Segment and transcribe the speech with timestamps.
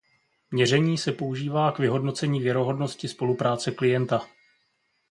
[0.51, 4.27] Měření se používá k vyhodnocení věrohodnosti spolupráce klienta.